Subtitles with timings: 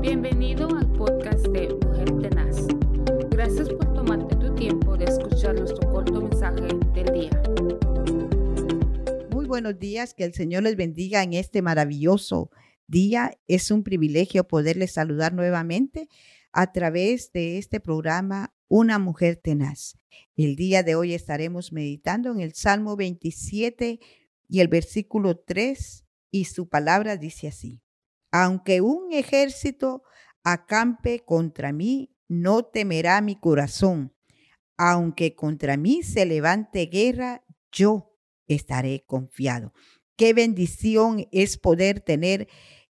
[0.00, 2.66] Bienvenido al podcast de Mujer Tenaz.
[3.28, 7.42] Gracias por tomarte tu tiempo de escuchar nuestro corto mensaje del día.
[9.30, 12.50] Muy buenos días, que el Señor les bendiga en este maravilloso
[12.86, 13.32] día.
[13.46, 16.08] Es un privilegio poderles saludar nuevamente
[16.50, 19.98] a través de este programa Una Mujer Tenaz.
[20.34, 24.00] El día de hoy estaremos meditando en el Salmo 27
[24.48, 27.82] y el versículo 3 y su palabra dice así.
[28.32, 30.02] Aunque un ejército
[30.44, 34.14] acampe contra mí, no temerá mi corazón.
[34.76, 38.16] Aunque contra mí se levante guerra, yo
[38.46, 39.72] estaré confiado.
[40.16, 42.48] Qué bendición es poder tener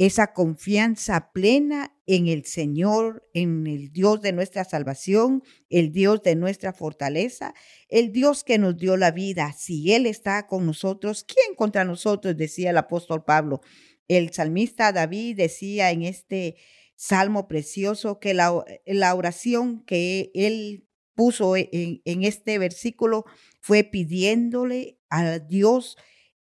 [0.00, 6.36] esa confianza plena en el Señor, en el Dios de nuestra salvación, el Dios de
[6.36, 7.52] nuestra fortaleza,
[7.90, 9.52] el Dios que nos dio la vida.
[9.52, 12.34] Si Él está con nosotros, ¿quién contra nosotros?
[12.34, 13.60] decía el apóstol Pablo.
[14.10, 16.56] El salmista David decía en este
[16.96, 18.52] salmo precioso que la,
[19.14, 21.68] oración que él puso en,
[22.04, 23.24] en este versículo
[23.60, 25.96] fue pidiéndole a Dios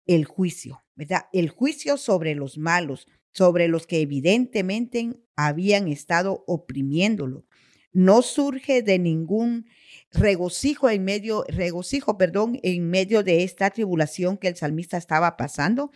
[0.08, 1.28] el juicio, ¿verdad?
[1.34, 7.46] El juicio sobre los malos, sobre los que evidentemente habían estado oprimiéndolo.
[7.94, 9.68] No surge de ningún
[10.12, 15.92] regocijo en medio, regocijo, perdón, en medio de esta tribulación que el salmista estaba pasando,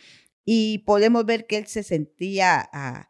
[0.45, 3.09] y podemos ver que él se sentía ah,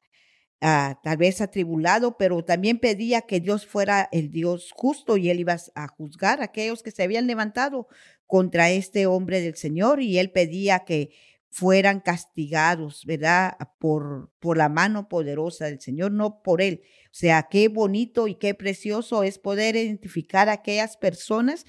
[0.61, 5.41] ah, tal vez atribulado, pero también pedía que Dios fuera el Dios justo y él
[5.41, 7.88] iba a juzgar a aquellos que se habían levantado
[8.25, 11.11] contra este hombre del Señor y él pedía que
[11.50, 13.56] fueran castigados, ¿verdad?
[13.80, 16.81] Por, por la mano poderosa del Señor, no por él.
[17.06, 21.66] O sea, qué bonito y qué precioso es poder identificar a aquellas personas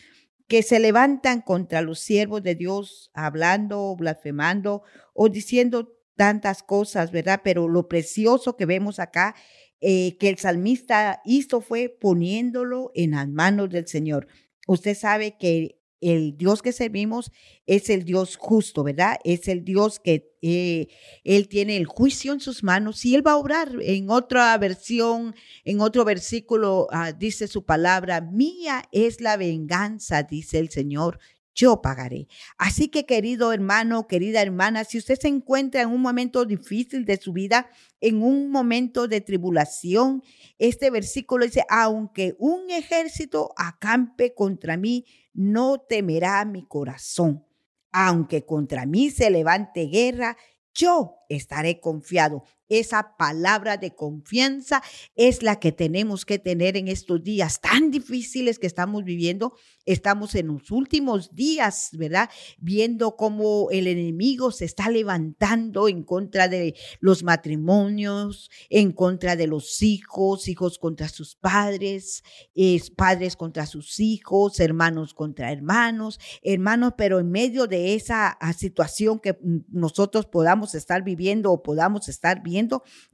[0.49, 7.41] que se levantan contra los siervos de Dios, hablando, blasfemando o diciendo tantas cosas, ¿verdad?
[7.45, 9.35] Pero lo precioso que vemos acá,
[9.81, 14.29] eh, que el salmista hizo fue poniéndolo en las manos del Señor.
[14.67, 17.33] Usted sabe que el Dios que servimos
[17.67, 19.17] es el Dios justo, ¿verdad?
[19.25, 20.89] Es el Dios que eh,
[21.25, 23.71] Él tiene el juicio en sus manos y Él va a obrar.
[23.81, 30.59] En otra versión, en otro versículo, ah, dice su palabra, mía es la venganza, dice
[30.59, 31.19] el Señor,
[31.57, 32.29] yo pagaré.
[32.59, 37.17] Así que querido hermano, querida hermana, si usted se encuentra en un momento difícil de
[37.17, 37.69] su vida,
[38.01, 40.23] en un momento de tribulación,
[40.59, 47.45] este versículo dice, aunque un ejército acampe contra mí, no temerá mi corazón.
[47.91, 50.37] Aunque contra mí se levante guerra,
[50.75, 52.45] yo estaré confiado.
[52.69, 54.83] Esa palabra de confianza
[55.15, 59.55] es la que tenemos que tener en estos días tan difíciles que estamos viviendo.
[59.85, 62.29] Estamos en los últimos días, ¿verdad?
[62.59, 69.47] Viendo cómo el enemigo se está levantando en contra de los matrimonios, en contra de
[69.47, 72.23] los hijos, hijos contra sus padres,
[72.97, 79.19] padres contra sus hijos, hermanos contra hermanos, hermanos, pero en medio de esa ah, situación
[79.19, 79.39] que
[79.69, 82.56] nosotros podamos estar viviendo o podamos estar viendo,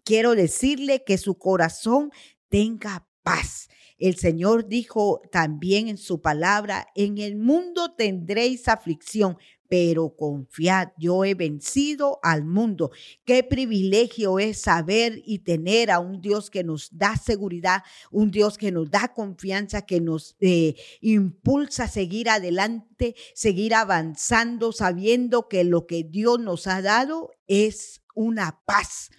[0.04, 2.10] quiero decirle que su corazón
[2.48, 3.68] tenga paz.
[3.98, 9.38] El Señor dijo también en su palabra, en el mundo tendréis aflicción,
[9.68, 12.90] pero confiad, yo he vencido al mundo.
[13.24, 18.58] Qué privilegio es saber y tener a un Dios que nos da seguridad, un Dios
[18.58, 25.62] que nos da confianza, que nos eh, impulsa a seguir adelante, seguir avanzando, sabiendo que
[25.62, 29.10] lo que Dios nos ha dado es una paz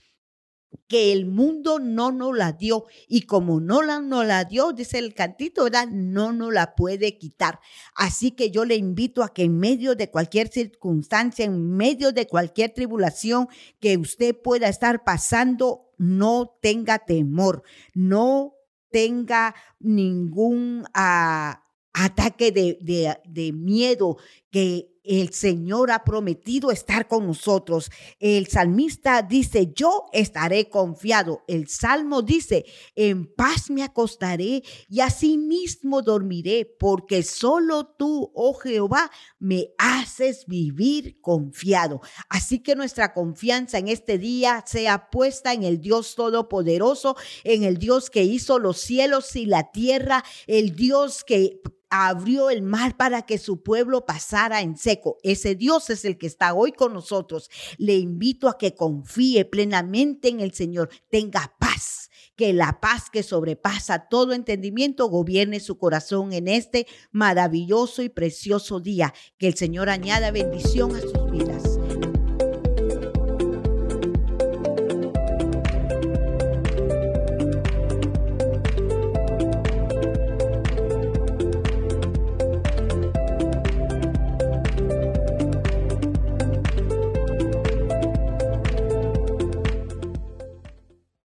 [0.88, 5.00] que el mundo no nos la dio y como no la, no la dio, dice
[5.00, 5.88] el cantito, ¿verdad?
[5.88, 7.60] No nos la puede quitar.
[7.96, 12.28] Así que yo le invito a que en medio de cualquier circunstancia, en medio de
[12.28, 13.48] cualquier tribulación
[13.80, 17.64] que usted pueda estar pasando, no tenga temor,
[17.94, 18.54] no
[18.92, 21.64] tenga ningún ah,
[21.94, 24.18] ataque de miedo
[24.54, 27.90] que el Señor ha prometido estar con nosotros.
[28.20, 31.44] El salmista dice, yo estaré confiado.
[31.48, 32.64] El salmo dice,
[32.96, 39.10] en paz me acostaré y asimismo dormiré, porque solo tú, oh Jehová,
[39.40, 42.00] me haces vivir confiado.
[42.30, 47.80] Así que nuestra confianza en este día sea puesta en el Dios Todopoderoso, en el
[47.80, 51.60] Dios que hizo los cielos y la tierra, el Dios que
[51.96, 55.20] abrió el mar para que su pueblo pasara en seco.
[55.22, 57.52] Ese Dios es el que está hoy con nosotros.
[57.78, 63.22] Le invito a que confíe plenamente en el Señor, tenga paz, que la paz que
[63.22, 69.14] sobrepasa todo entendimiento gobierne su corazón en este maravilloso y precioso día.
[69.38, 71.23] Que el Señor añada bendición a su